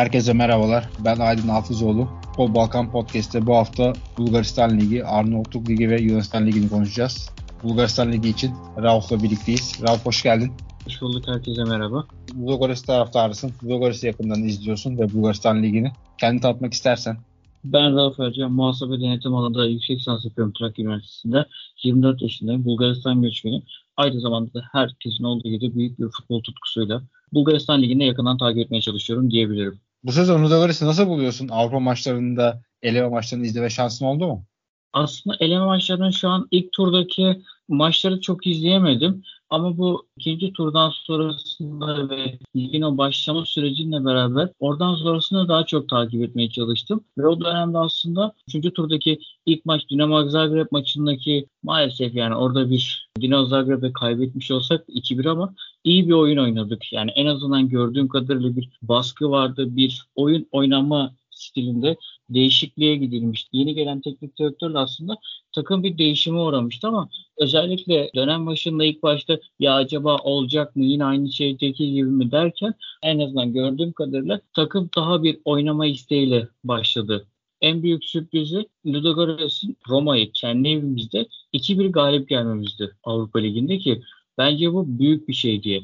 [0.00, 0.88] Herkese merhabalar.
[1.04, 2.08] Ben Aydın Hafızoğlu.
[2.26, 7.30] Futbol Balkan Podcast'te bu hafta Bulgaristan Ligi, Arnavutluk Ligi ve Yunanistan Ligi'ni konuşacağız.
[7.62, 8.52] Bulgaristan Ligi için
[8.82, 9.80] Rauf'la birlikteyiz.
[9.88, 10.52] Rauf hoş geldin.
[10.84, 12.06] Hoş bulduk herkese merhaba.
[12.34, 13.52] Bulgaris taraftarısın.
[13.62, 15.92] Bulgaris'i yakından izliyorsun ve Bulgaristan Ligi'ni.
[16.20, 17.16] Kendi tanıtmak istersen.
[17.64, 21.46] Ben Rauf Ercan, muhasebe denetim alanında yüksek lisans yapıyorum Trakya Üniversitesi'nde.
[21.82, 23.62] 24 yaşındayım, Bulgaristan göçmeni.
[23.96, 28.80] Aynı zamanda da herkesin olduğu gibi büyük bir futbol tutkusuyla Bulgaristan Ligi'ni yakından takip etmeye
[28.80, 29.80] çalışıyorum diyebilirim.
[30.02, 31.48] Bu sezon Ludogorets'i nasıl buluyorsun?
[31.48, 34.46] Avrupa maçlarında eleme maçlarını izleme şansın oldu mu?
[34.92, 37.42] Aslında eleme maçlarının şu an ilk turdaki
[37.74, 39.22] maçları çok izleyemedim.
[39.50, 45.88] Ama bu ikinci turdan sonrasında ve ligin o başlama sürecinle beraber oradan sonrasında daha çok
[45.88, 47.04] takip etmeye çalıştım.
[47.18, 53.10] Ve o dönemde aslında üçüncü turdaki ilk maç Dinamo Zagreb maçındaki maalesef yani orada bir
[53.20, 56.92] Dinamo Zagreb'e kaybetmiş olsak 2-1 ama iyi bir oyun oynadık.
[56.92, 61.96] Yani en azından gördüğüm kadarıyla bir baskı vardı, bir oyun oynama stilinde
[62.30, 63.48] değişikliğe gidilmişti.
[63.52, 65.18] Yeni gelen teknik direktörle aslında
[65.52, 71.04] takım bir değişime uğramıştı ama özellikle dönem başında ilk başta ya acaba olacak mı yine
[71.04, 77.26] aynı şeydeki gibi mi derken en azından gördüğüm kadarıyla takım daha bir oynama isteğiyle başladı.
[77.60, 84.02] En büyük sürprizi Ludogorets'in Roma'yı kendi evimizde 2-1 galip gelmemizdi Avrupa Ligi'nde ki
[84.38, 85.82] bence bu büyük bir şey diye.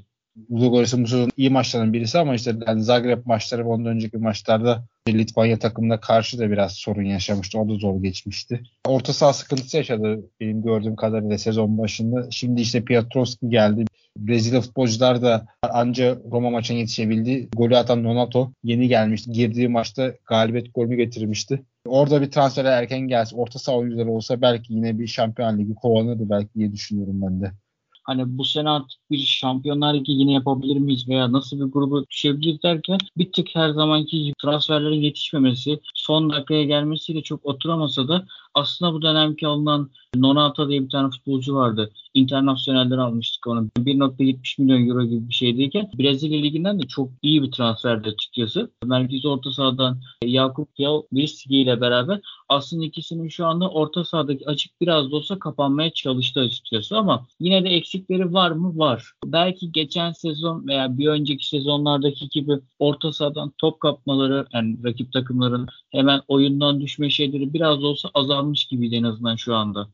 [0.50, 5.58] Ludogorets'in bu sezon iyi maçlarının birisi ama işte yani Zagreb maçları ondan önceki maçlarda Litvanya
[5.58, 7.58] takımına karşı da biraz sorun yaşamıştı.
[7.58, 8.62] O da zor geçmişti.
[8.86, 12.30] Orta saha sıkıntısı yaşadı benim gördüğüm kadarıyla sezon başında.
[12.30, 13.84] Şimdi işte Piotrowski geldi.
[14.16, 17.48] Brezilya futbolcular da anca Roma maçına yetişebildi.
[17.56, 19.32] Golü atan Nonato yeni gelmişti.
[19.32, 21.62] Girdiği maçta galibiyet golünü getirmişti.
[21.86, 26.30] Orada bir transfer erken gelse, orta saha oyuncuları olsa belki yine bir Şampiyon Ligi kovanırdı
[26.30, 27.52] belki diye düşünüyorum ben de
[28.06, 32.62] hani bu sene artık bir Şampiyonlar Ligi yine yapabilir miyiz veya nasıl bir grubu düşebiliriz
[32.62, 39.02] derken bir tık her zamanki transferlerin yetişmemesi, son dakikaya gelmesiyle çok oturamasa da aslında bu
[39.02, 41.90] dönemki alınan Nonata diye bir tane futbolcu vardı.
[42.14, 43.68] İnternasyonelden almıştık onu.
[43.78, 48.70] 1.70 milyon euro gibi bir şeydeyken Brezilya Ligi'nden de çok iyi bir transferdi açıkçası.
[48.84, 55.10] Merkez orta sahadan Yakup Yaviski ile beraber aslında ikisinin şu anda orta sahadaki açık biraz
[55.10, 58.78] da olsa kapanmaya çalıştı açıkçası ama yine de eksikleri var mı?
[58.78, 59.12] Var.
[59.24, 65.66] Belki geçen sezon veya bir önceki sezonlardaki gibi orta sahadan top kapmaları yani rakip takımların
[65.92, 69.88] hemen oyundan düşme şeyleri biraz da olsa azalmış gibiydi en azından şu anda.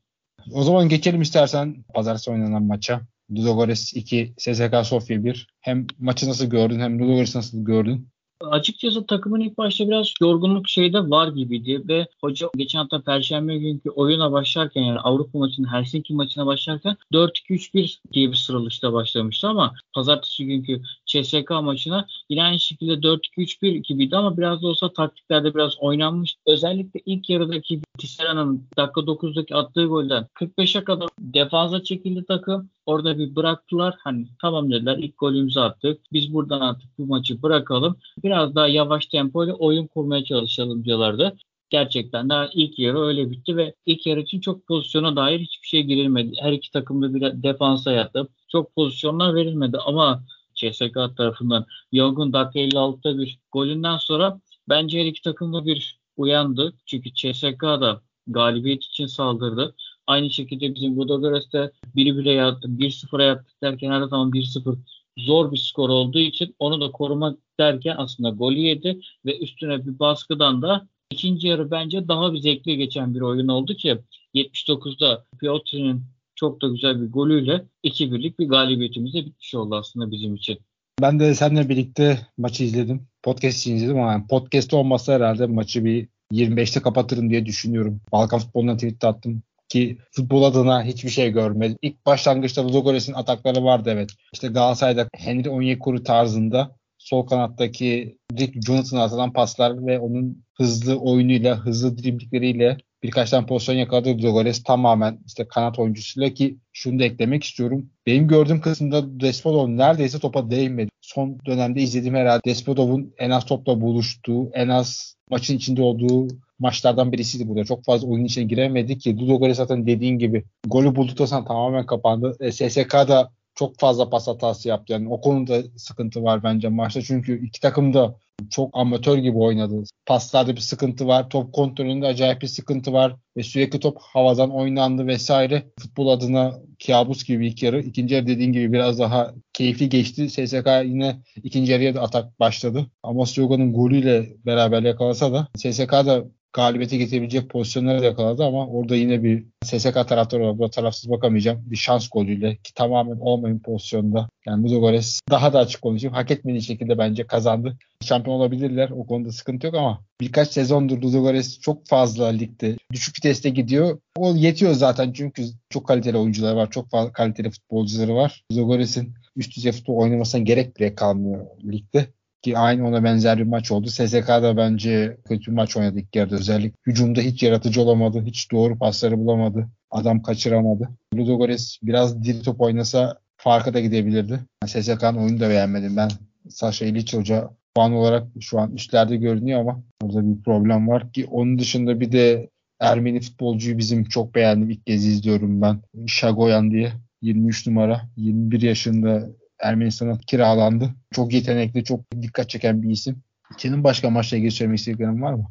[0.53, 3.01] O zaman geçelim istersen pazartesi oynanan maça.
[3.31, 5.47] Ludogorets 2, SSK Sofya 1.
[5.61, 8.09] Hem maçı nasıl gördün hem Ludogorets nasıl gördün?
[8.51, 13.91] Açıkçası takımın ilk başta biraz yorgunluk şeyde var gibiydi ve hoca geçen hafta Perşembe günkü
[13.91, 20.47] oyuna başlarken yani Avrupa maçının Helsinki maçına başlarken 4-2-3-1 diye bir sıralışta başlamıştı ama pazartesi
[20.47, 26.37] günkü CSK maçına yine aynı şekilde 4-2-3-1 gibiydi ama biraz da olsa taktiklerde biraz oynanmış.
[26.47, 32.71] Özellikle ilk yarıdaki Tissera'nın dakika 9'daki attığı golden 45'e kadar defansa çekildi takım.
[32.87, 33.95] Orada bir bıraktılar.
[33.99, 36.01] Hani tamam dediler ilk golümüzü attık.
[36.13, 37.97] Biz buradan artık bu maçı bırakalım.
[38.25, 41.37] Biraz daha yavaş tempoyla oyun kurmaya çalışalım diyorlardı.
[41.71, 45.83] Gerçekten daha ilk yarı öyle bitti ve ilk yarı için çok pozisyona dair hiçbir şey
[45.83, 46.37] girilmedi.
[46.41, 48.29] Her iki takım da bir defansa yattı.
[48.49, 50.23] Çok pozisyonlar verilmedi ama
[50.71, 56.75] CSK tarafından Young'un dakika 56'da bir golünden sonra bence her iki takım da bir uyandı.
[56.87, 59.75] Çünkü CSK da galibiyet için saldırdı.
[60.07, 64.77] Aynı şekilde bizim Ludogorets'te biri bile yattı, 1-0'a yattık derken her zaman 1-0
[65.19, 69.99] zor bir skor olduğu için onu da korumak derken aslında golü yedi ve üstüne bir
[69.99, 73.99] baskıdan da ikinci yarı bence daha bir zevkli geçen bir oyun oldu ki
[74.35, 76.03] 79'da Piotr'in
[76.35, 80.59] çok da güzel bir golüyle 2-1'lik bir galibiyetimize bitmiş oldu aslında bizim için.
[81.01, 83.07] Ben de seninle birlikte maçı izledim.
[83.23, 88.01] Podcast için izledim ama yani podcast olmasa herhalde maçı bir 25'te kapatırım diye düşünüyorum.
[88.13, 91.79] Balkan futboluna tweet attım ki futbol adına hiçbir şey görmedim.
[91.83, 94.11] İlk başlangıçta Ludogorets'in atakları vardı evet.
[94.33, 101.57] İşte Galatasaray'da Henry Onyekuru tarzında sol kanattaki Rick Jonathan'a atılan paslar ve onun hızlı oyunuyla,
[101.57, 107.45] hızlı driblikleriyle birkaç tane pozisyon yakaladı Ludogorets tamamen işte kanat oyuncusuyla ki şunu da eklemek
[107.45, 107.91] istiyorum.
[108.07, 110.91] Benim gördüğüm kısımda Despodov neredeyse topa değmedi.
[111.01, 116.29] Son dönemde izlediğim herhalde Despodov'un en az topla buluştuğu, en az maçın içinde olduğu
[116.59, 117.65] maçlardan birisiydi burada.
[117.65, 122.37] Çok fazla oyun içine giremedi ki Ludogorets zaten dediğin gibi golü bulduktan sonra tamamen kapandı.
[122.41, 124.93] E, SSK da çok fazla pas hatası yaptı.
[124.93, 127.03] Yani o konuda sıkıntı var bence maçta.
[127.03, 128.17] Çünkü iki takım da
[128.51, 129.83] çok amatör gibi oynadı.
[130.07, 131.31] Paslarda bir sıkıntı var.
[131.31, 133.17] Top kontrolünde acayip bir sıkıntı var.
[133.37, 135.67] Ve sürekli top havadan oynandı vesaire.
[135.81, 136.53] Futbol adına
[136.87, 137.81] kabus gibi ilk yarı.
[137.81, 140.31] İkinci yarı dediğin gibi biraz daha keyifli geçti.
[140.31, 142.87] SSK yine ikinci yarıya da atak başladı.
[143.03, 148.97] Amos Yoga'nın golüyle beraber yakalasa da SSK da galibiyete getirebilecek pozisyonları da yakaladı ama orada
[148.97, 151.63] yine bir SSK taraftarı olarak burada tarafsız bakamayacağım.
[151.67, 154.29] Bir şans golüyle ki tamamen olmayan pozisyonda.
[154.47, 156.15] Yani Ludogorets daha da açık konuşayım.
[156.15, 157.77] Hak etmediği şekilde bence kazandı.
[158.05, 158.91] Şampiyon olabilirler.
[158.91, 163.99] O konuda sıkıntı yok ama birkaç sezondur Ludogorets çok fazla ligde düşük viteste gidiyor.
[164.17, 166.71] O yetiyor zaten çünkü çok kaliteli oyuncular var.
[166.71, 168.45] Çok fazla kaliteli futbolcuları var.
[168.53, 172.07] Ludogorets'in üst düzey futbol oynamasına gerek bile kalmıyor ligde.
[172.43, 173.89] Ki aynı ona benzer bir maç oldu.
[173.89, 176.77] SSK da bence kötü bir maç oynadı ilk yarıda özellikle.
[176.87, 178.23] Hücumda hiç yaratıcı olamadı.
[178.27, 179.69] Hiç doğru pasları bulamadı.
[179.91, 180.89] Adam kaçıramadı.
[181.15, 184.41] Ludogorets biraz diri top oynasa farka da gidebilirdi.
[184.67, 185.97] SSK'nın oyunu da beğenmedim.
[185.97, 186.11] Ben
[186.49, 191.27] Sasha İliç Hoca puan olarak şu an üstlerde görünüyor ama orada bir problem var ki
[191.31, 192.49] onun dışında bir de
[192.83, 194.71] Ermeni futbolcuyu bizim çok beğendim.
[194.71, 195.81] İlk kez izliyorum ben.
[196.07, 196.93] Şagoyan diye.
[197.23, 198.03] 23 numara.
[198.17, 199.29] 21 yaşında
[199.63, 200.91] Ermenistan'a kiralandı.
[201.11, 203.23] Çok yetenekli, çok dikkat çeken bir isim.
[203.57, 205.45] Senin başka maçla ilgili söylemek istediklerin var mı?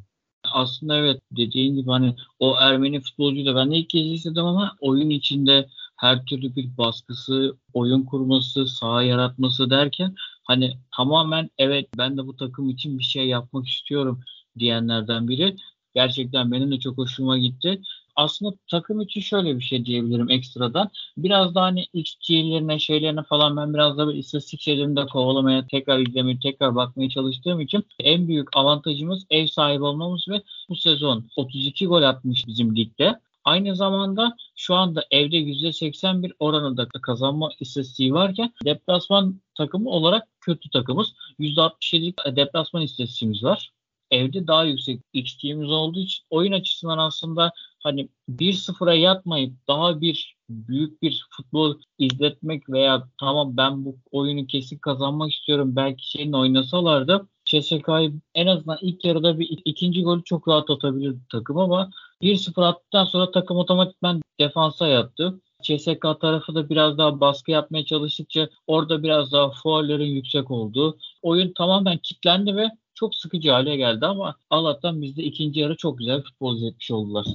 [0.44, 4.78] Aslında evet dediğin gibi hani o Ermeni futbolcuyu da ben de ilk kez izledim ama
[4.80, 5.68] oyun içinde
[5.98, 12.36] her türlü bir baskısı, oyun kurması, saha yaratması derken hani tamamen evet ben de bu
[12.36, 14.22] takım için bir şey yapmak istiyorum
[14.60, 15.56] diyenlerden biri.
[15.96, 17.82] Gerçekten benim de çok hoşuma gitti
[18.16, 20.90] aslında takım için şöyle bir şey diyebilirim ekstradan.
[21.18, 26.40] Biraz da hani XG'lerine şeylerine falan ben biraz da istatistik şeylerini de kovalamaya tekrar izlemeye
[26.40, 32.04] tekrar bakmaya çalıştığım için en büyük avantajımız ev sahibi olmamız ve bu sezon 32 gol
[32.04, 33.20] atmış bizim ligde.
[33.46, 41.14] Aynı zamanda şu anda evde %81 oranında kazanma istatistiği varken deplasman takımı olarak kötü takımız.
[41.40, 43.72] %67 deplasman istatistiğimiz var
[44.12, 47.52] evde daha yüksek XG'miz olduğu için oyun açısından aslında
[47.84, 54.78] hani 1-0'a yatmayıp daha bir büyük bir futbol izletmek veya tamam ben bu oyunu kesin
[54.78, 60.70] kazanmak istiyorum belki şeyin oynasalardı CSK'yı en azından ilk yarıda bir ikinci golü çok rahat
[60.70, 61.92] atabilirdi takım ama
[62.22, 65.42] 1-0 attıktan sonra takım otomatikman defansa yattı.
[65.64, 70.98] CSK tarafı da biraz daha baskı yapmaya çalıştıkça orada biraz daha fuarların yüksek oldu.
[71.22, 72.70] Oyun tamamen kilitlendi ve
[73.02, 77.26] çok sıkıcı hale geldi ama Allah'tan bizde ikinci yarı çok güzel futbol izletmiş oldular.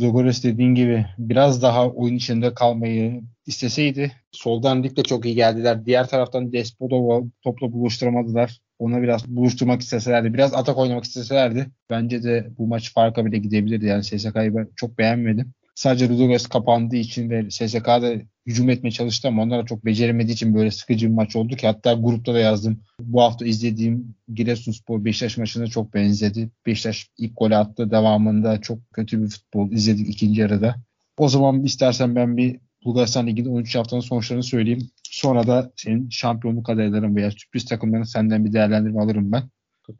[0.00, 5.86] Zogores dediğin gibi biraz daha oyun içinde kalmayı isteseydi soldan ligde çok iyi geldiler.
[5.86, 8.60] Diğer taraftan Despodova topla buluşturamadılar.
[8.78, 13.86] Ona biraz buluşturmak isteselerdi, biraz atak oynamak isteselerdi bence de bu maç farka bile gidebilirdi.
[13.86, 15.52] Yani SSK'yı ben çok beğenmedim.
[15.80, 18.12] Sadece Ludogorets kapandığı için ve SSK'da
[18.46, 21.66] hücum etmeye çalıştı ama onlar da çok beceremediği için böyle sıkıcı bir maç oldu ki
[21.66, 22.80] hatta grupta da yazdım.
[23.00, 26.50] Bu hafta izlediğim Giresunspor Beşiktaş maçına çok benzedi.
[26.66, 27.90] Beşiktaş ilk golü attı.
[27.90, 30.74] Devamında çok kötü bir futbol izledik ikinci yarıda.
[31.18, 34.90] O zaman istersen ben bir Bulgaristan Ligi'nde 13 haftanın sonuçlarını söyleyeyim.
[35.02, 39.42] Sonra da senin şampiyonluk adayların veya sürpriz takımlarını senden bir değerlendirme alırım ben.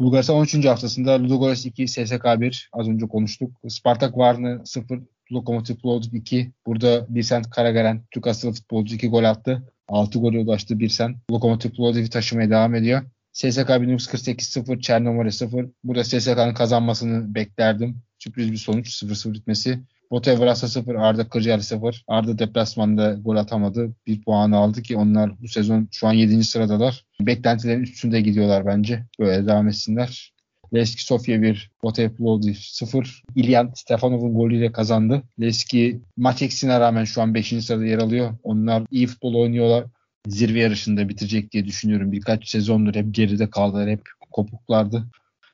[0.01, 0.65] Bulgaristan 13.
[0.65, 3.51] haftasında Ludogorets 2, SSK 1 az önce konuştuk.
[3.69, 5.01] Spartak Varna 0,
[5.33, 6.53] Lokomotiv Plovdiv 2.
[6.67, 9.73] Burada Birsent Karagaren Türk asıllı futbolcu 2 gol attı.
[9.89, 11.17] 6 gol ulaştı Birsent.
[11.31, 13.03] Lokomotiv Plovdiv'i taşımaya devam ediyor.
[13.33, 15.67] CSK 1948-0, Çernomore 0.
[15.85, 18.03] Burada CSK'nın kazanmasını beklerdim.
[18.19, 19.81] Sürpriz bir sonuç 0-0 bitmesi.
[20.11, 22.05] Botev Vrasa 0, Arda Kırcalı 0.
[22.09, 23.95] Arda deplasmanda gol atamadı.
[24.07, 26.45] Bir puan aldı ki onlar bu sezon şu an 7.
[26.45, 27.05] sıradalar.
[27.21, 29.07] Beklentilerin üstünde gidiyorlar bence.
[29.21, 30.33] Böyle devam etsinler.
[30.75, 33.23] Leski Sofya 1, Botev Plovdiv 0.
[33.37, 35.23] İlyan Stefanov'un golüyle kazandı.
[35.41, 37.65] Leski maç eksiğine rağmen şu an 5.
[37.65, 38.35] sırada yer alıyor.
[38.43, 39.85] Onlar iyi futbol oynuyorlar.
[40.27, 42.13] Zirve yarışında bitirecek diye düşünüyorum.
[42.13, 43.89] Birkaç sezondur hep geride kaldılar.
[43.89, 45.07] Hep kopuklardı.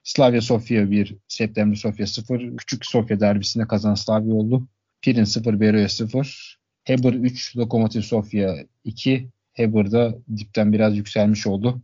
[0.05, 2.57] Slavia Sofia 1, September Sofia 0.
[2.57, 4.69] Küçük Sofya derbisinde kazanan Slavia oldu.
[5.03, 6.59] Pirin 0, Beroya 0.
[6.85, 9.29] Heber 3, Lokomotiv Sofia 2.
[9.53, 11.81] Heber'da dipten biraz yükselmiş oldu.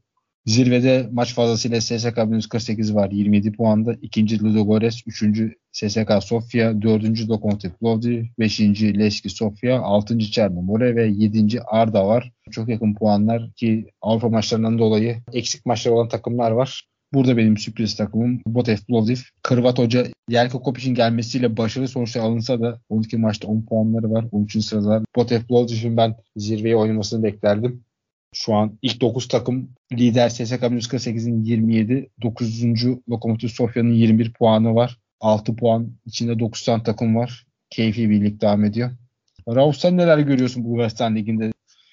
[0.46, 3.96] Zirvede maç fazlasıyla SSK 1948 var 27 puanda.
[4.02, 11.62] İkinci Ludogorets, üçüncü SSK Sofya, dördüncü Lokomotiv Plovdiv, beşinci Leski Sofya, altıncı Çernomore ve yedinci
[11.62, 12.32] Arda var.
[12.50, 16.88] Çok yakın puanlar ki Avrupa maçlarından dolayı eksik maçlar olan takımlar var.
[17.14, 19.16] Burada benim sürpriz takımım Botev Plovdiv.
[19.42, 24.24] Kırvat Hoca Jelko Kopic'in gelmesiyle başarılı sonuçlar alınsa da 12 maçta 10 puanları var.
[24.32, 24.64] 13.
[24.64, 25.02] sırada.
[25.16, 27.84] Botev Plovdiv'in ben zirveye oynamasını beklerdim.
[28.32, 32.64] Şu an ilk 9 takım lider SSK 148'in 27, 9.
[33.10, 34.98] Lokomotiv Sofya'nın 21 puanı var.
[35.20, 37.46] 6 puan içinde 9 tane takım var.
[37.70, 38.90] Keyfi birlik devam ediyor.
[39.48, 41.52] Rauf sen neler görüyorsun bu Western Ligi'nde?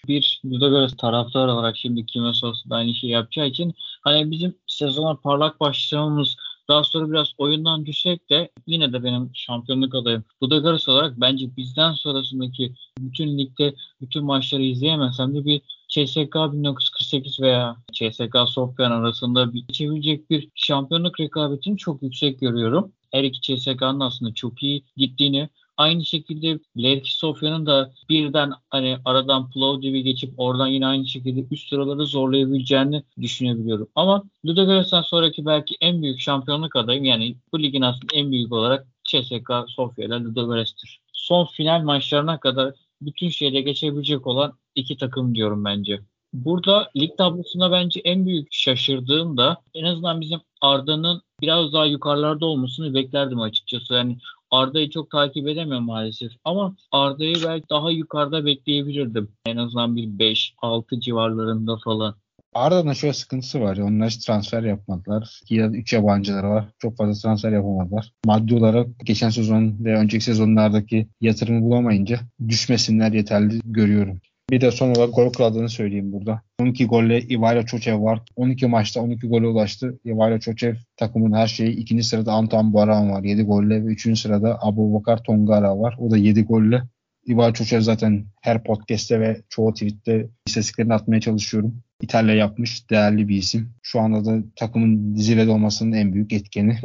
[0.10, 5.16] bir Ludogorets taraftar olarak şimdi kime sorsa da aynı şeyi yapacağı için hani bizim sezona
[5.16, 10.24] parlak başlamamız daha sonra biraz oyundan düşsek de yine de benim şampiyonluk adayım.
[10.44, 17.76] Ludogorets olarak bence bizden sonrasındaki bütün ligde bütün maçları izleyemesem de bir CSK 1948 veya
[17.94, 22.92] CSK Sofyan arasında geçebilecek bir şampiyonluk rekabetini çok yüksek görüyorum.
[23.12, 29.50] Her iki CSK'nın aslında çok iyi gittiğini Aynı şekilde Levki Sofya'nın da birden hani aradan
[29.50, 33.88] Plovdiv'i geçip oradan yine aynı şekilde üst sıraları zorlayabileceğini düşünebiliyorum.
[33.96, 38.88] Ama Ludogorets'ten sonraki belki en büyük şampiyonluk adayım yani bu ligin aslında en büyük olarak
[39.04, 41.02] CSK Sofya ile Ludogorets'tir.
[41.14, 46.00] Son final maçlarına kadar bütün şeyde geçebilecek olan iki takım diyorum bence.
[46.34, 52.46] Burada lig tablosunda bence en büyük şaşırdığım da en azından bizim Arda'nın biraz daha yukarılarda
[52.46, 53.94] olmasını beklerdim açıkçası.
[53.94, 54.18] Yani
[54.52, 56.32] Arda'yı çok takip edemiyorum maalesef.
[56.44, 59.32] Ama Arda'yı belki daha yukarıda bekleyebilirdim.
[59.46, 62.16] En azından bir 5-6 civarlarında falan.
[62.54, 63.78] Arda'nın şöyle sıkıntısı var.
[63.78, 65.42] Onlar hiç transfer yapmadılar.
[65.50, 66.66] Ya 3 yabancıları var.
[66.80, 68.14] Çok fazla transfer yapamadılar.
[68.26, 74.22] Maddi olarak geçen sezon ve önceki sezonlardaki yatırımı bulamayınca düşmesinler yeterli görüyorum.
[74.52, 76.42] Bir de son olarak gol krallığını söyleyeyim burada.
[76.60, 78.22] 12 golle Ivaila Çoçev var.
[78.36, 80.00] 12 maçta 12 gole ulaştı.
[80.06, 81.72] Ivaila Çoçev takımın her şeyi.
[81.72, 85.96] İkinci sırada Antoine Baran var 7 golle ve üçüncü sırada Abu Bakar Tongara var.
[86.00, 86.82] O da 7 golle.
[87.28, 91.82] Ivaila Çoçev zaten her podcast'te ve çoğu tweette istatistiklerini atmaya çalışıyorum.
[92.02, 93.74] İtalya yapmış değerli bir isim.
[93.82, 96.78] Şu anda da takımın zirvede olmasının en büyük etkeni.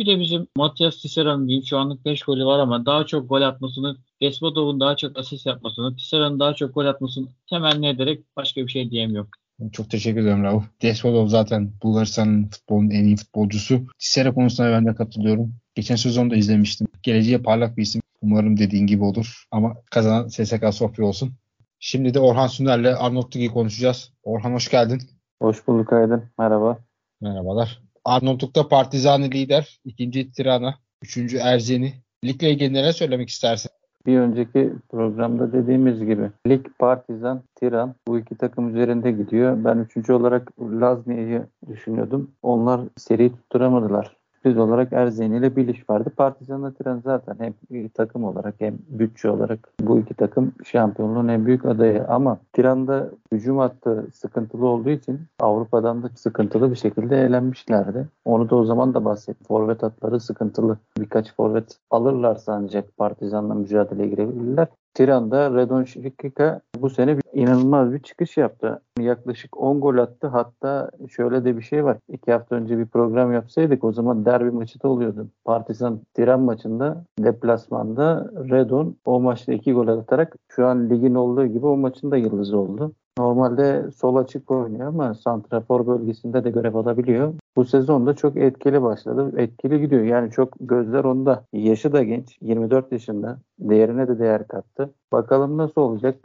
[0.00, 3.42] Bir de bizim Matias Tissera'nın diyeyim şu anlık 5 golü var ama daha çok gol
[3.42, 8.68] atmasını, Despotov'un daha çok asist yapmasını, Tissera'nın daha çok gol atmasını temenni ederek başka bir
[8.68, 9.30] şey diyemiyorum.
[9.72, 10.64] Çok teşekkür ederim Rauf.
[10.82, 13.86] Despotov zaten Bulgaristan'ın futbolun en iyi futbolcusu.
[13.98, 15.54] Tissera konusunda ben de katılıyorum.
[15.74, 16.86] Geçen sezon da izlemiştim.
[17.02, 18.02] Geleceğe parlak bir isim.
[18.22, 19.44] Umarım dediğin gibi olur.
[19.50, 21.32] Ama kazanan SSK Sofya olsun.
[21.78, 24.12] Şimdi de Orhan Sünder'le Arnold Ligi konuşacağız.
[24.22, 25.00] Orhan hoş geldin.
[25.42, 26.24] Hoş bulduk Aydın.
[26.38, 26.78] Merhaba.
[27.20, 27.82] Merhabalar.
[28.04, 31.94] Arnavutluk'ta Partizani lider, ikinci Tirana, üçüncü Erzeni.
[32.24, 33.70] Ligle ilgili neler söylemek istersin?
[34.06, 39.64] Bir önceki programda dediğimiz gibi Lig, Partizan, Tiran bu iki takım üzerinde gidiyor.
[39.64, 42.30] Ben üçüncü olarak Laznia'yı düşünüyordum.
[42.42, 44.15] Onlar seri tutturamadılar
[44.46, 46.10] sürpriz olarak Erzeni ile Biliş vardı.
[46.16, 47.54] Partizan'la Tren zaten hem
[47.88, 52.04] takım olarak hem bütçe olarak bu iki takım şampiyonluğun en büyük adayı.
[52.08, 58.06] Ama Tiran'da hücum hattı sıkıntılı olduğu için Avrupa'dan da sıkıntılı bir şekilde eğlenmişlerdi.
[58.24, 59.46] Onu da o zaman da bahsettim.
[59.48, 60.78] Forvet hatları sıkıntılı.
[60.98, 64.68] Birkaç forvet alırlarsa ancak Partizan'la mücadeleye girebilirler.
[64.96, 68.80] Tiran'da Redon Şikika bu sene bir, inanılmaz bir çıkış yaptı.
[69.00, 70.26] Yaklaşık 10 gol attı.
[70.26, 71.96] Hatta şöyle de bir şey var.
[72.08, 75.28] İki hafta önce bir program yapsaydık o zaman derbi maçı da oluyordu.
[75.44, 81.66] Partizan Tiran maçında deplasmanda Redon o maçta iki gol atarak şu an ligin olduğu gibi
[81.66, 82.92] o maçın da yıldızı oldu.
[83.18, 87.34] Normalde sol açık oynuyor ama santrafor bölgesinde de görev alabiliyor.
[87.56, 89.32] Bu sezonda çok etkili başladı.
[89.36, 90.02] Etkili gidiyor.
[90.02, 91.44] Yani çok gözler onda.
[91.52, 92.38] Yaşı da genç.
[92.42, 93.38] 24 yaşında.
[93.58, 94.90] Değerine de değer kattı.
[95.12, 96.16] Bakalım nasıl olacak.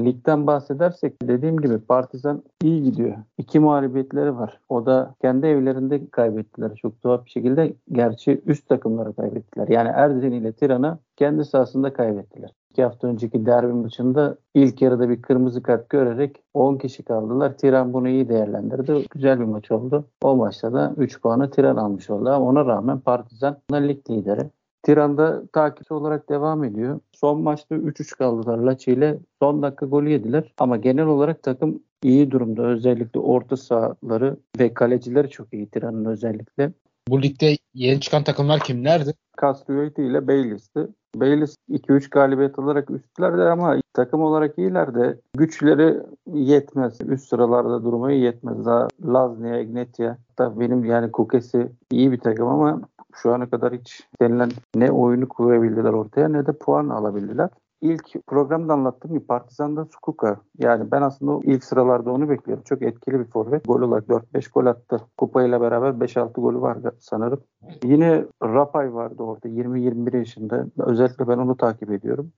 [0.00, 3.16] Ligden bahsedersek dediğim gibi Partizan iyi gidiyor.
[3.38, 4.60] İki mağlubiyetleri var.
[4.68, 7.72] O da kendi evlerinde kaybettiler çok tuhaf bir şekilde.
[7.92, 9.68] Gerçi üst takımları kaybettiler.
[9.68, 12.50] Yani Erzen ile Tiran'a kendi sahasında kaybettiler.
[12.70, 17.58] İki hafta önceki derbi maçında ilk yarıda bir kırmızı kart görerek 10 kişi kaldılar.
[17.58, 19.06] Tiran bunu iyi değerlendirdi.
[19.10, 20.04] Güzel bir maç oldu.
[20.22, 22.28] O maçta da 3 puanı Tiran almış oldu.
[22.28, 24.50] Ama ona rağmen Partizan lig lideri.
[24.82, 27.00] Tiran'da takipçi olarak devam ediyor.
[27.12, 29.18] Son maçta 3-3 kaldılar Laçi ile.
[29.42, 30.52] Son dakika golü yediler.
[30.58, 32.62] Ama genel olarak takım iyi durumda.
[32.62, 36.72] Özellikle orta sahaları ve kalecileri çok iyi Tiran'ın özellikle.
[37.08, 39.14] Bu ligde yeni çıkan takımlar kimlerdi?
[39.40, 40.88] Castellotti ile Bayless'ti.
[41.16, 45.96] Bayless 2-3 galibiyet alarak üstlerde ama takım olarak iyiler de güçleri
[46.32, 46.98] yetmez.
[47.00, 48.64] Üst sıralarda durmayı yetmez.
[48.66, 52.80] Daha Laznia, Ignetia da benim yani Kukesi iyi bir takım ama
[53.14, 57.48] şu ana kadar hiç denilen ne oyunu koyabildiler ortaya ne de puan alabildiler.
[57.82, 60.40] İlk programda anlattığım gibi Partizan'da Sukuka.
[60.58, 62.64] Yani ben aslında ilk sıralarda onu bekliyorum.
[62.64, 63.64] Çok etkili bir forvet.
[63.64, 65.00] Gol olarak 4-5 gol attı.
[65.18, 67.40] Kupa ile beraber 5-6 golü vardı sanırım.
[67.84, 70.66] Yine Rapay vardı orada 20-21 yaşında.
[70.78, 72.32] Özellikle ben onu takip ediyorum.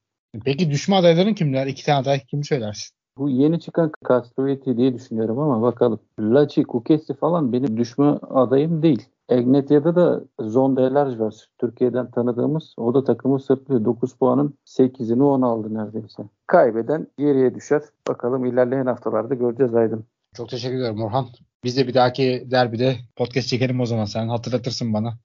[0.45, 1.67] Peki düşme adayların kimler?
[1.67, 2.97] İki tane aday kimi söylersin?
[3.19, 6.01] Bu yeni çıkan Castrovetti diye düşünüyorum ama bakalım.
[6.21, 9.09] Laci, Kukesi falan benim düşme adayım değil.
[9.33, 11.35] Egnetia'da da Zonda Elarj var.
[11.61, 12.75] Türkiye'den tanıdığımız.
[12.77, 13.85] O da takımı sırtlıyor.
[13.85, 16.23] 9 puanın 8'ini 10 aldı neredeyse.
[16.47, 17.83] Kaybeden geriye düşer.
[18.09, 20.05] Bakalım ilerleyen haftalarda göreceğiz Aydın.
[20.37, 21.27] Çok teşekkür ederim Orhan.
[21.65, 24.05] Biz de bir dahaki derbide podcast çekelim o zaman.
[24.05, 25.19] Sen hatırlatırsın bana.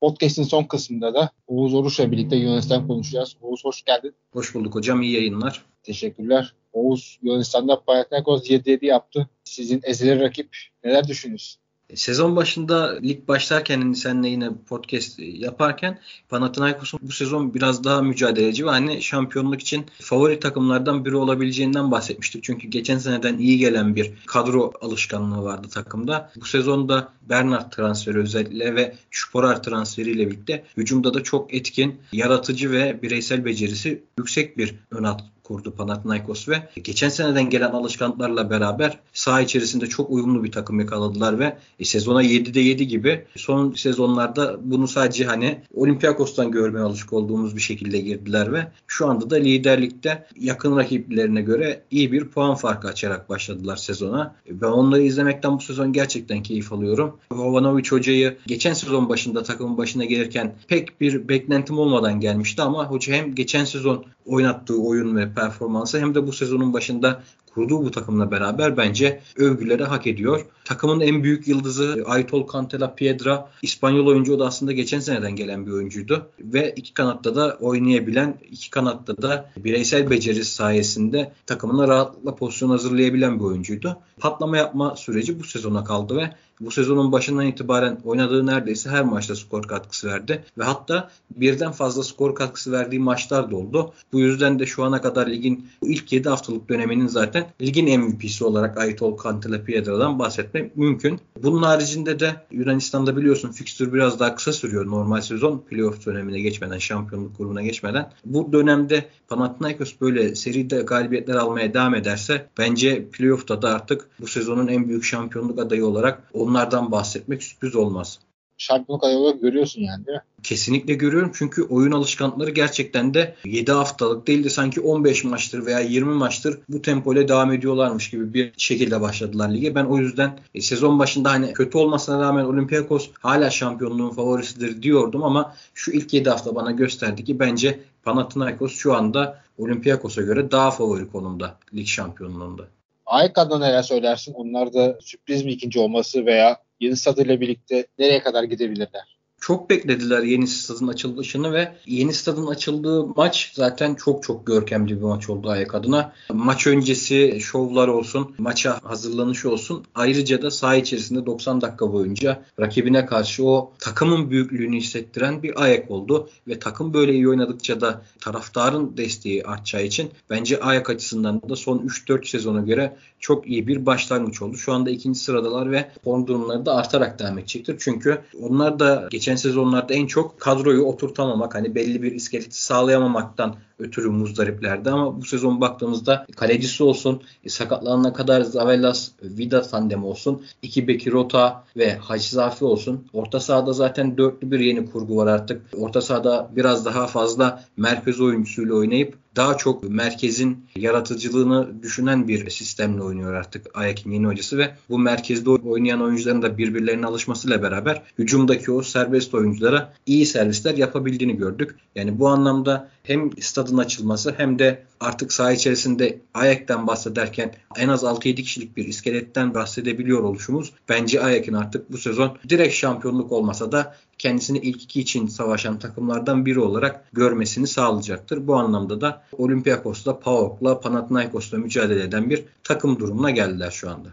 [0.00, 3.36] Podcast'in son kısmında da Oğuz Oruç'la birlikte Yunanistan konuşacağız.
[3.40, 4.14] Oğuz hoş geldin.
[4.32, 5.02] Hoş bulduk hocam.
[5.02, 5.64] İyi yayınlar.
[5.82, 6.54] Teşekkürler.
[6.72, 9.28] Oğuz Yunanistan'da Panathinaikos 7-7 yaptı.
[9.44, 11.67] Sizin ezeli rakip neler düşünüyorsunuz?
[11.94, 18.70] Sezon başında lig başlarken seninle yine podcast yaparken Panathinaikos'un bu sezon biraz daha mücadeleci ve
[18.70, 22.44] hani şampiyonluk için favori takımlardan biri olabileceğinden bahsetmiştik.
[22.44, 26.32] Çünkü geçen seneden iyi gelen bir kadro alışkanlığı vardı takımda.
[26.36, 33.02] Bu sezonda Bernard transferi özellikle ve Şuporar transferiyle birlikte hücumda da çok etkin, yaratıcı ve
[33.02, 39.40] bireysel becerisi yüksek bir ön hat kurdu Panathinaikos ve geçen seneden gelen alışkanlıklarla beraber saha
[39.40, 44.88] içerisinde çok uyumlu bir takım yakaladılar ve e, sezona 7'de 7 gibi son sezonlarda bunu
[44.88, 50.76] sadece hani Olympiakos'tan görmeye alışık olduğumuz bir şekilde girdiler ve şu anda da liderlikte yakın
[50.76, 54.34] rakiplerine göre iyi bir puan farkı açarak başladılar sezona.
[54.50, 57.16] Ben onları izlemekten bu sezon gerçekten keyif alıyorum.
[57.32, 63.14] Jovanovic hocayı geçen sezon başında takımın başına gelirken pek bir beklentim olmadan gelmişti ama hoca
[63.14, 65.98] hem geçen sezon oynattığı oyun ve performansı.
[65.98, 67.22] Hem de bu sezonun başında
[67.58, 70.46] kurduğu bu takımla beraber bence övgüleri hak ediyor.
[70.64, 75.66] Takımın en büyük yıldızı Aytol Cantela Piedra İspanyol oyuncu o da aslında geçen seneden gelen
[75.66, 76.26] bir oyuncuydu.
[76.40, 83.38] Ve iki kanatta da oynayabilen, iki kanatta da bireysel becerisi sayesinde takımına rahatlıkla pozisyon hazırlayabilen
[83.38, 83.96] bir oyuncuydu.
[84.20, 89.36] Patlama yapma süreci bu sezona kaldı ve bu sezonun başından itibaren oynadığı neredeyse her maçta
[89.36, 90.44] skor katkısı verdi.
[90.58, 93.92] Ve hatta birden fazla skor katkısı verdiği maçlar da oldu.
[94.12, 98.78] Bu yüzden de şu ana kadar ligin ilk 7 haftalık döneminin zaten ligin MVP'si olarak
[98.78, 101.20] Aytol Kantele Piedra'dan bahsetmek mümkün.
[101.42, 106.78] Bunun haricinde de Yunanistan'da biliyorsun fikstür biraz daha kısa sürüyor normal sezon playoff dönemine geçmeden,
[106.78, 108.12] şampiyonluk grubuna geçmeden.
[108.24, 114.68] Bu dönemde Panathinaikos böyle seride galibiyetler almaya devam ederse bence playoff'ta da artık bu sezonun
[114.68, 118.18] en büyük şampiyonluk adayı olarak onlardan bahsetmek sürpriz olmaz.
[118.58, 120.22] Şampiyonluk adayı olarak görüyorsun yani değil mi?
[120.42, 125.80] Kesinlikle görüyorum çünkü oyun alışkanlıkları gerçekten de 7 haftalık değil de sanki 15 maçtır veya
[125.80, 129.74] 20 maçtır bu tempoyla devam ediyorlarmış gibi bir şekilde başladılar lige.
[129.74, 135.24] Ben o yüzden e, sezon başında hani kötü olmasına rağmen Olympiakos hala şampiyonluğun favorisidir diyordum
[135.24, 140.70] ama şu ilk 7 hafta bana gösterdi ki bence Panathinaikos şu anda Olympiakos'a göre daha
[140.70, 142.62] favori konumda lig şampiyonluğunda.
[143.06, 144.34] AYK adına neler söylersin?
[144.34, 149.17] Onlar da sürpriz mi ikinci olması veya yeni stadıyla birlikte nereye kadar gidebilirler?
[149.40, 155.02] Çok beklediler yeni stadın açılışını ve yeni stadın açıldığı maç zaten çok çok görkemli bir
[155.02, 156.12] maç oldu ayak adına.
[156.32, 159.84] Maç öncesi şovlar olsun, maça hazırlanış olsun.
[159.94, 165.90] Ayrıca da saha içerisinde 90 dakika boyunca rakibine karşı o takımın büyüklüğünü hissettiren bir ayak
[165.90, 166.30] oldu.
[166.48, 171.78] Ve takım böyle iyi oynadıkça da taraftarın desteği artacağı için bence ayak açısından da son
[171.78, 174.56] 3-4 sezona göre çok iyi bir başlangıç oldu.
[174.56, 177.76] Şu anda ikinci sıradalar ve form durumları da artarak devam edecektir.
[177.78, 184.08] Çünkü onlar da geçen sezonlarda en çok kadroyu oturtamamak, hani belli bir iskeleti sağlayamamaktan ötürü
[184.08, 190.88] muzdariplerdi ama bu sezon baktığımızda kalecisi olsun, e, sakatlanana kadar Zavellas Vida tandemi olsun, iki
[190.88, 193.06] beki Rota ve Hacı Zafi olsun.
[193.12, 195.62] Orta sahada zaten dörtlü bir yeni kurgu var artık.
[195.76, 203.02] Orta sahada biraz daha fazla merkez oyuncusuyla oynayıp daha çok merkezin yaratıcılığını düşünen bir sistemle
[203.02, 208.72] oynuyor artık Ayak'in yeni hocası ve bu merkezde oynayan oyuncuların da birbirlerine alışmasıyla beraber hücumdaki
[208.72, 211.76] o serbest oyunculara iyi servisler yapabildiğini gördük.
[211.94, 213.30] Yani bu anlamda hem
[213.68, 219.54] stadın açılması hem de artık saha içerisinde Ayak'tan bahsederken en az 6-7 kişilik bir iskeletten
[219.54, 225.26] bahsedebiliyor oluşumuz bence Ayak'ın artık bu sezon direkt şampiyonluk olmasa da kendisini ilk iki için
[225.26, 228.46] savaşan takımlardan biri olarak görmesini sağlayacaktır.
[228.46, 234.08] Bu anlamda da Olympiakos'la, PAOK'la, Panathinaikos'la mücadele eden bir takım durumuna geldiler şu anda.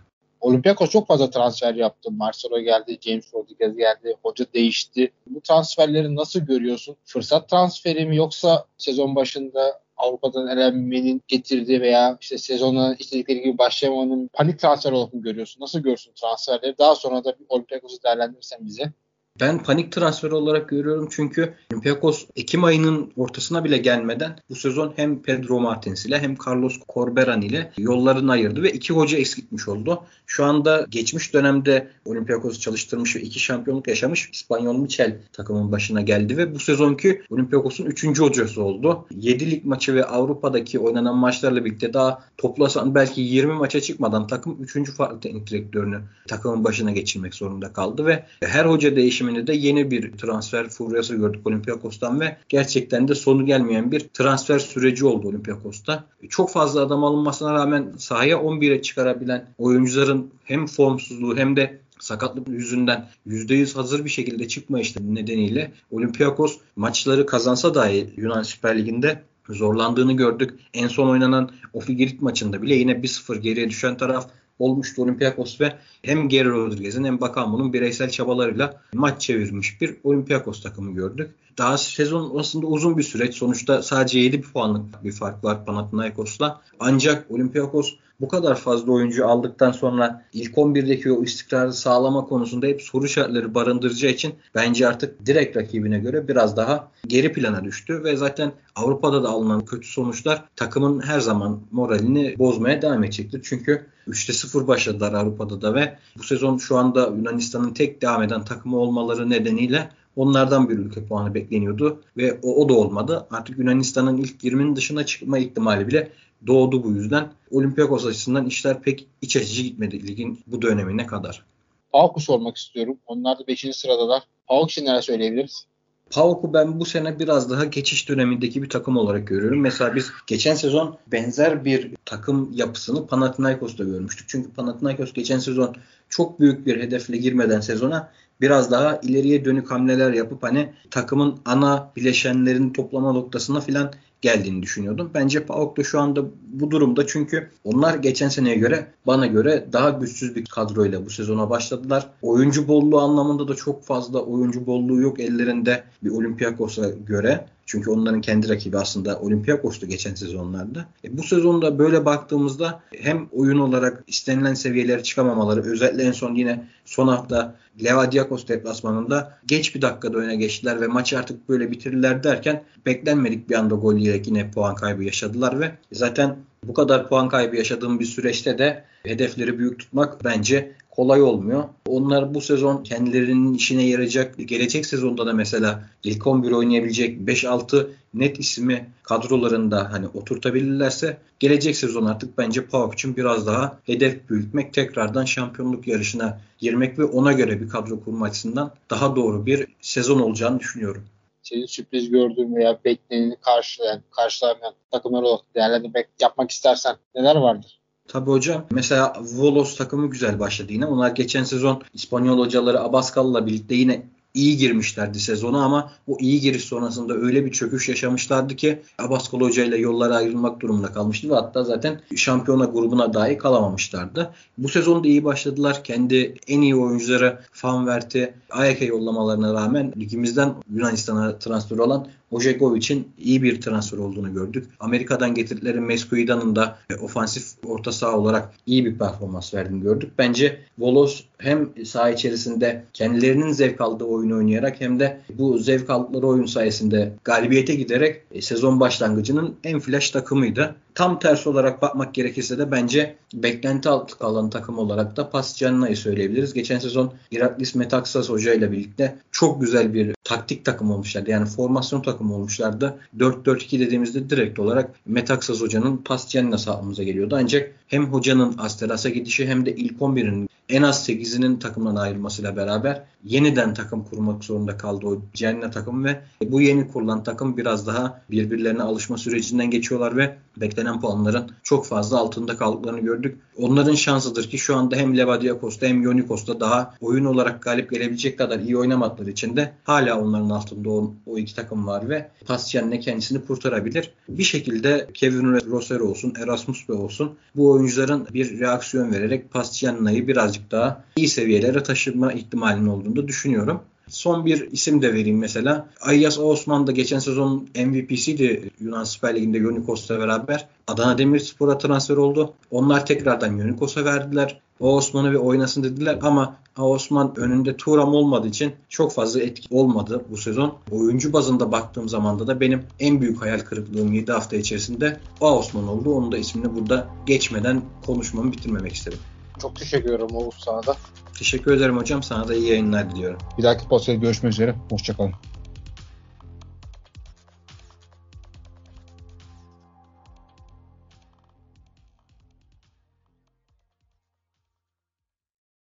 [0.45, 2.11] Olympiakos çok fazla transfer yaptı.
[2.11, 5.11] Marcelo geldi, James Rodriguez geldi, hoca değişti.
[5.27, 6.95] Bu transferleri nasıl görüyorsun?
[7.05, 14.29] Fırsat transferi mi yoksa sezon başında Avrupa'dan elenmenin getirdiği veya işte sezona istedikleri gibi başlamamanın
[14.33, 15.61] panik transfer olarak mı görüyorsun?
[15.61, 16.77] Nasıl görüyorsun transferleri?
[16.77, 18.93] Daha sonra da bir Olympiakos'u değerlendirirsen bize.
[19.39, 25.21] Ben panik transfer olarak görüyorum çünkü Olympiakos Ekim ayının ortasına bile gelmeden bu sezon hem
[25.21, 30.03] Pedro Martins ile hem Carlos Corberan ile yollarını ayırdı ve iki hoca eksiltmiş oldu.
[30.25, 36.37] Şu anda geçmiş dönemde Olympiakos'u çalıştırmış ve iki şampiyonluk yaşamış İspanyol Michel takımın başına geldi
[36.37, 39.07] ve bu sezonki Olympiakos'un üçüncü hocası oldu.
[39.11, 44.63] 7 lig maçı ve Avrupa'daki oynanan maçlarla birlikte daha toplasan belki 20 maça çıkmadan takım
[44.63, 44.91] 3.
[44.91, 49.91] farklı teknik direktörünü takımın başına geçirmek zorunda kaldı ve her hoca değişimi seçiminde de yeni
[49.91, 56.03] bir transfer furyası gördük Olympiakos'tan ve gerçekten de sonu gelmeyen bir transfer süreci oldu Olympiakos'ta.
[56.29, 63.07] Çok fazla adam alınmasına rağmen sahaya 11'e çıkarabilen oyuncuların hem formsuzluğu hem de sakatlık yüzünden
[63.27, 70.13] %100 hazır bir şekilde çıkma işte nedeniyle Olympiakos maçları kazansa dahi Yunan Süper Ligi'nde zorlandığını
[70.13, 70.59] gördük.
[70.73, 74.29] En son oynanan Ofigirit maçında bile yine 1-0 geriye düşen taraf
[74.59, 80.95] olmuştu Olympiakos ve hem Geri Rodriguez'in hem Bakamo'nun bireysel çabalarıyla maç çevirmiş bir Olympiakos takımı
[80.95, 81.31] gördük.
[81.57, 83.35] Daha sezon aslında uzun bir süreç.
[83.35, 86.61] Sonuçta sadece 7 puanlık bir fark var Panathinaikos'la.
[86.79, 92.81] Ancak Olympiakos bu kadar fazla oyuncu aldıktan sonra ilk 11'deki o istikrarı sağlama konusunda hep
[92.81, 98.17] soru işaretleri barındıracağı için bence artık direkt rakibine göre biraz daha geri plana düştü ve
[98.17, 103.41] zaten Avrupa'da da alınan kötü sonuçlar takımın her zaman moralini bozmaya devam edecektir.
[103.43, 108.45] Çünkü 3'te 0 başladılar Avrupa'da da ve bu sezon şu anda Yunanistan'ın tek devam eden
[108.45, 113.27] takımı olmaları nedeniyle Onlardan bir ülke puanı bekleniyordu ve o, o da olmadı.
[113.31, 116.11] Artık Yunanistan'ın ilk 20'nin dışına çıkma ihtimali bile
[116.47, 117.31] doğdu bu yüzden.
[117.51, 121.45] Olympiakos açısından işler pek iç açıcı gitmedi ligin bu dönemine kadar.
[121.91, 122.97] PAOK'u sormak istiyorum.
[123.05, 123.67] Onlar da 5.
[123.71, 124.23] sıradalar.
[124.47, 125.65] PAOK için neler söyleyebiliriz?
[126.11, 129.61] PAOK'u ben bu sene biraz daha geçiş dönemindeki bir takım olarak görüyorum.
[129.61, 134.29] Mesela biz geçen sezon benzer bir takım yapısını Panathinaikos'ta görmüştük.
[134.29, 135.75] Çünkü Panathinaikos geçen sezon
[136.09, 141.91] çok büyük bir hedefle girmeden sezona biraz daha ileriye dönük hamleler yapıp hani takımın ana
[141.95, 143.91] bileşenlerin toplama noktasına filan
[144.25, 145.11] geldiğini düşünüyordum.
[145.13, 149.89] Bence PAOK da şu anda bu durumda çünkü onlar geçen seneye göre bana göre daha
[149.89, 152.09] güçsüz bir kadroyla bu sezona başladılar.
[152.21, 157.45] Oyuncu bolluğu anlamında da çok fazla oyuncu bolluğu yok ellerinde bir Olympiakos'a göre.
[157.65, 160.85] Çünkü onların kendi rakibi aslında Olympiakos'tu geçen sezonlarda.
[161.03, 166.67] E, bu sezonda böyle baktığımızda hem oyun olarak istenilen seviyelere çıkamamaları özellikle en son yine
[166.85, 172.63] son hafta Levadiakos deplasmanında geç bir dakikada öne geçtiler ve maçı artık böyle bitirirler derken
[172.85, 177.55] beklenmedik bir anda gol yiyerek yine puan kaybı yaşadılar ve zaten bu kadar puan kaybı
[177.55, 181.63] yaşadığım bir süreçte de hedefleri büyük tutmak bence kolay olmuyor.
[181.87, 184.35] Onlar bu sezon kendilerinin işine yarayacak.
[184.37, 192.05] Gelecek sezonda da mesela ilk 11 oynayabilecek 5-6 net ismi kadrolarında hani oturtabilirlerse gelecek sezon
[192.05, 197.61] artık bence PAOK için biraz daha hedef büyütmek, tekrardan şampiyonluk yarışına girmek ve ona göre
[197.61, 201.03] bir kadro kurma açısından daha doğru bir sezon olacağını düşünüyorum
[201.45, 207.79] senin sürpriz gördüğün veya bekleneni karşılayan, karşılamayan takımlar olarak değerlendirmek yapmak istersen neler vardır?
[208.15, 208.65] Tabii hocam.
[208.71, 210.85] Mesela Volos takımı güzel başladı yine.
[210.85, 216.63] Onlar geçen sezon İspanyol hocaları Abascal'la birlikte yine iyi girmişlerdi sezonu ama o iyi giriş
[216.63, 221.63] sonrasında öyle bir çöküş yaşamışlardı ki Abaskol Hoca ile yollara ayrılmak durumunda kalmıştı ve hatta
[221.63, 224.31] zaten şampiyona grubuna dahi kalamamışlardı.
[224.57, 225.83] Bu sezonda iyi başladılar.
[225.83, 233.61] Kendi en iyi oyuncuları Fanvert'i Ayak'e yollamalarına rağmen ligimizden Yunanistan'a transfer olan Ojegovic'in iyi bir
[233.61, 234.69] transfer olduğunu gördük.
[234.79, 240.11] Amerika'dan getirdikleri Mescuida'nın da ofansif orta saha olarak iyi bir performans verdiğini gördük.
[240.17, 246.27] Bence Volos hem saha içerisinde kendilerinin zevk aldığı oyunu oynayarak hem de bu zevk aldıkları
[246.27, 250.75] oyun sayesinde galibiyete giderek e, sezon başlangıcının en flash takımıydı.
[250.95, 256.53] Tam tersi olarak bakmak gerekirse de bence beklenti altı kalan takım olarak da Pascana'yı söyleyebiliriz.
[256.53, 261.31] Geçen sezon Iraklis Metaxas Hoca ile birlikte çok güzel bir taktik takım olmuşlardı.
[261.31, 262.97] Yani formasyon takımı olmuşlardı.
[263.17, 267.35] 4-4-2 dediğimizde direkt olarak Metaxas Hoca'nın Pascana'sı sağlamamıza geliyordu.
[267.39, 273.03] Ancak hem hocanın Asteras'a gidişi hem de ilk 11'in en az 8'inin takımdan ayrılmasıyla beraber
[273.23, 278.21] yeniden takım kurmak zorunda kaldı o Cennet takım ve bu yeni kurulan takım biraz daha
[278.31, 283.37] birbirlerine alışma sürecinden geçiyorlar ve beklenen puanların çok fazla altında kaldıklarını gördük.
[283.57, 288.59] Onların şansıdır ki şu anda hem Levadiakos'ta hem Yonikos'ta daha oyun olarak galip gelebilecek kadar
[288.59, 293.45] iyi oynamadıkları için de hala onların altında o, o iki takım var ve Pascian'le kendisini
[293.45, 294.13] kurtarabilir.
[294.29, 300.11] Bir şekilde Kevin Rosero olsun, Erasmus Bey olsun bu oyuncuların bir reaksiyon vererek Pascian'ı
[300.55, 303.81] birazcık daha iyi seviyelere taşıma ihtimalinin olduğunu da düşünüyorum.
[304.07, 305.87] Son bir isim de vereyim mesela.
[306.01, 310.67] Ayas Osman da geçen sezon MVP'siydi Yunan Süper Ligi'nde Yonikos'la beraber.
[310.87, 312.53] Adana Demirspor'a transfer oldu.
[312.71, 314.59] Onlar tekrardan Yonikos'a verdiler.
[314.79, 320.21] O Osman'ı bir oynasın dediler ama Osman önünde Turam olmadığı için çok fazla etki olmadı
[320.31, 320.73] bu sezon.
[320.91, 325.87] Oyuncu bazında baktığım zamanda da benim en büyük hayal kırıklığım 7 hafta içerisinde o Osman
[325.87, 326.13] oldu.
[326.13, 329.19] Onun da ismini burada geçmeden konuşmamı bitirmemek istedim.
[329.61, 330.95] Çok teşekkür ederim Oğuz sana da.
[331.37, 332.23] Teşekkür ederim hocam.
[332.23, 333.37] Sana da iyi yayınlar diliyorum.
[333.57, 334.75] Bir dahaki podcast'ta görüşmek üzere.
[334.89, 335.33] Hoşçakalın.